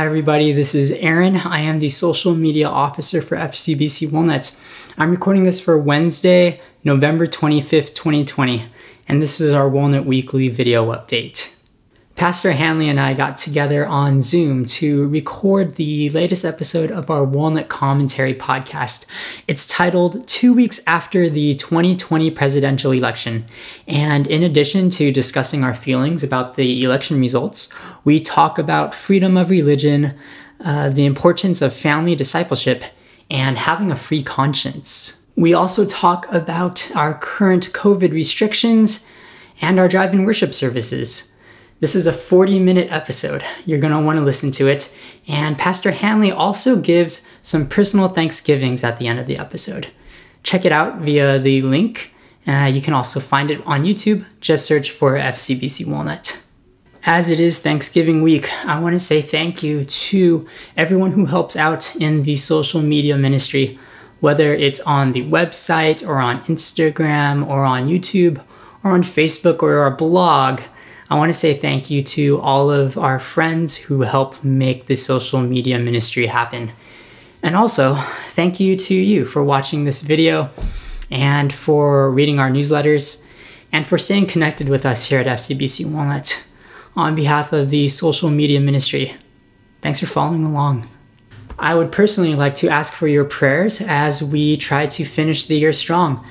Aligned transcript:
Hi, 0.00 0.06
everybody. 0.06 0.50
This 0.52 0.74
is 0.74 0.92
Aaron. 0.92 1.36
I 1.36 1.60
am 1.60 1.78
the 1.78 1.90
social 1.90 2.34
media 2.34 2.66
officer 2.66 3.20
for 3.20 3.36
FCBC 3.36 4.10
Walnut. 4.10 4.56
I'm 4.96 5.10
recording 5.10 5.42
this 5.42 5.60
for 5.60 5.76
Wednesday, 5.76 6.58
November 6.82 7.26
25th, 7.26 7.94
2020, 7.94 8.64
and 9.06 9.20
this 9.20 9.42
is 9.42 9.52
our 9.52 9.68
Walnut 9.68 10.06
Weekly 10.06 10.48
video 10.48 10.86
update. 10.90 11.54
Pastor 12.20 12.52
Hanley 12.52 12.90
and 12.90 13.00
I 13.00 13.14
got 13.14 13.38
together 13.38 13.86
on 13.86 14.20
Zoom 14.20 14.66
to 14.66 15.08
record 15.08 15.76
the 15.76 16.10
latest 16.10 16.44
episode 16.44 16.90
of 16.90 17.08
our 17.08 17.24
Walnut 17.24 17.70
Commentary 17.70 18.34
podcast. 18.34 19.06
It's 19.48 19.66
titled 19.66 20.28
Two 20.28 20.52
Weeks 20.52 20.82
After 20.86 21.30
the 21.30 21.54
2020 21.54 22.30
Presidential 22.32 22.92
Election. 22.92 23.46
And 23.88 24.26
in 24.26 24.42
addition 24.42 24.90
to 24.90 25.10
discussing 25.10 25.64
our 25.64 25.72
feelings 25.72 26.22
about 26.22 26.56
the 26.56 26.84
election 26.84 27.18
results, 27.18 27.72
we 28.04 28.20
talk 28.20 28.58
about 28.58 28.94
freedom 28.94 29.36
of 29.36 29.50
religion, 29.50 30.14
uh, 30.60 30.88
the 30.88 31.06
importance 31.06 31.62
of 31.62 31.74
family 31.74 32.14
discipleship, 32.14 32.84
and 33.30 33.58
having 33.58 33.90
a 33.90 33.96
free 33.96 34.22
conscience. 34.22 35.26
We 35.36 35.54
also 35.54 35.86
talk 35.86 36.30
about 36.32 36.90
our 36.94 37.14
current 37.14 37.72
COVID 37.72 38.12
restrictions 38.12 39.08
and 39.60 39.78
our 39.78 39.88
drive 39.88 40.12
in 40.12 40.24
worship 40.24 40.54
services. 40.54 41.36
This 41.80 41.94
is 41.94 42.06
a 42.06 42.12
40 42.12 42.58
minute 42.58 42.92
episode. 42.92 43.42
You're 43.64 43.78
going 43.78 43.92
to 43.92 44.00
want 44.00 44.18
to 44.18 44.24
listen 44.24 44.50
to 44.52 44.68
it. 44.68 44.94
And 45.26 45.56
Pastor 45.56 45.92
Hanley 45.92 46.30
also 46.30 46.76
gives 46.76 47.30
some 47.40 47.68
personal 47.68 48.08
thanksgivings 48.08 48.84
at 48.84 48.98
the 48.98 49.06
end 49.06 49.18
of 49.18 49.26
the 49.26 49.38
episode. 49.38 49.88
Check 50.42 50.64
it 50.64 50.72
out 50.72 50.98
via 50.98 51.38
the 51.38 51.62
link. 51.62 52.12
Uh, 52.46 52.70
you 52.72 52.80
can 52.80 52.94
also 52.94 53.20
find 53.20 53.50
it 53.50 53.62
on 53.66 53.82
YouTube. 53.82 54.26
Just 54.40 54.66
search 54.66 54.90
for 54.90 55.14
FCBC 55.14 55.86
Walnut. 55.86 56.39
As 57.04 57.30
it 57.30 57.40
is 57.40 57.58
Thanksgiving 57.58 58.20
week, 58.20 58.50
I 58.66 58.78
want 58.78 58.92
to 58.92 58.98
say 58.98 59.22
thank 59.22 59.62
you 59.62 59.84
to 59.84 60.46
everyone 60.76 61.12
who 61.12 61.24
helps 61.24 61.56
out 61.56 61.96
in 61.96 62.24
the 62.24 62.36
social 62.36 62.82
media 62.82 63.16
ministry, 63.16 63.78
whether 64.20 64.54
it's 64.54 64.80
on 64.80 65.12
the 65.12 65.22
website 65.22 66.06
or 66.06 66.18
on 66.18 66.44
Instagram 66.44 67.46
or 67.48 67.64
on 67.64 67.86
YouTube 67.86 68.44
or 68.84 68.90
on 68.90 69.02
Facebook 69.02 69.62
or 69.62 69.78
our 69.78 69.90
blog. 69.90 70.60
I 71.08 71.16
want 71.16 71.30
to 71.30 71.38
say 71.38 71.54
thank 71.54 71.88
you 71.88 72.02
to 72.02 72.38
all 72.42 72.70
of 72.70 72.98
our 72.98 73.18
friends 73.18 73.78
who 73.78 74.02
help 74.02 74.44
make 74.44 74.84
the 74.84 74.94
social 74.94 75.40
media 75.40 75.78
ministry 75.78 76.26
happen. 76.26 76.72
And 77.42 77.56
also, 77.56 77.94
thank 78.28 78.60
you 78.60 78.76
to 78.76 78.94
you 78.94 79.24
for 79.24 79.42
watching 79.42 79.84
this 79.84 80.02
video 80.02 80.50
and 81.10 81.50
for 81.50 82.10
reading 82.10 82.38
our 82.38 82.50
newsletters 82.50 83.26
and 83.72 83.86
for 83.86 83.96
staying 83.96 84.26
connected 84.26 84.68
with 84.68 84.84
us 84.84 85.06
here 85.06 85.20
at 85.20 85.26
FCBC 85.26 85.90
Walnut. 85.90 86.44
On 87.00 87.14
behalf 87.14 87.54
of 87.54 87.70
the 87.70 87.88
social 87.88 88.28
media 88.28 88.60
ministry, 88.60 89.16
thanks 89.80 90.00
for 90.00 90.06
following 90.06 90.44
along. 90.44 90.86
I 91.58 91.74
would 91.74 91.92
personally 91.92 92.34
like 92.34 92.56
to 92.56 92.68
ask 92.68 92.92
for 92.92 93.08
your 93.08 93.24
prayers 93.24 93.80
as 93.80 94.22
we 94.22 94.58
try 94.58 94.86
to 94.86 95.04
finish 95.06 95.46
the 95.46 95.56
year 95.56 95.72
strong. 95.72 96.22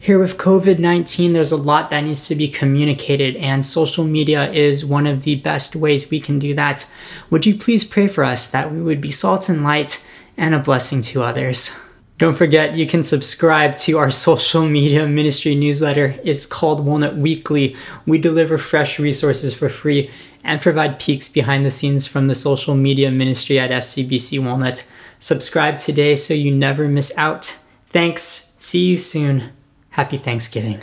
Here 0.00 0.18
with 0.18 0.36
COVID 0.36 0.80
19, 0.80 1.32
there's 1.32 1.52
a 1.52 1.56
lot 1.56 1.90
that 1.90 2.02
needs 2.02 2.26
to 2.26 2.34
be 2.34 2.48
communicated, 2.48 3.36
and 3.36 3.64
social 3.64 4.02
media 4.02 4.50
is 4.50 4.84
one 4.84 5.06
of 5.06 5.22
the 5.22 5.36
best 5.36 5.76
ways 5.76 6.10
we 6.10 6.18
can 6.18 6.40
do 6.40 6.54
that. 6.54 6.92
Would 7.30 7.46
you 7.46 7.56
please 7.56 7.84
pray 7.84 8.08
for 8.08 8.24
us 8.24 8.50
that 8.50 8.72
we 8.72 8.82
would 8.82 9.00
be 9.00 9.12
salt 9.12 9.48
and 9.48 9.62
light 9.62 10.04
and 10.36 10.56
a 10.56 10.58
blessing 10.58 11.02
to 11.02 11.22
others? 11.22 11.78
Don't 12.18 12.36
forget, 12.36 12.76
you 12.76 12.86
can 12.86 13.02
subscribe 13.02 13.76
to 13.78 13.98
our 13.98 14.10
social 14.10 14.66
media 14.66 15.06
ministry 15.06 15.54
newsletter. 15.54 16.18
It's 16.24 16.46
called 16.46 16.84
Walnut 16.84 17.16
Weekly. 17.16 17.76
We 18.06 18.18
deliver 18.18 18.56
fresh 18.56 18.98
resources 18.98 19.54
for 19.54 19.68
free 19.68 20.10
and 20.42 20.62
provide 20.62 20.98
peeks 20.98 21.28
behind 21.28 21.66
the 21.66 21.70
scenes 21.70 22.06
from 22.06 22.28
the 22.28 22.34
social 22.34 22.74
media 22.74 23.10
ministry 23.10 23.58
at 23.58 23.70
FCBC 23.70 24.42
Walnut. 24.42 24.86
Subscribe 25.18 25.76
today 25.76 26.14
so 26.14 26.32
you 26.32 26.50
never 26.54 26.88
miss 26.88 27.12
out. 27.18 27.58
Thanks. 27.88 28.54
See 28.58 28.86
you 28.86 28.96
soon. 28.96 29.50
Happy 29.90 30.16
Thanksgiving. 30.16 30.80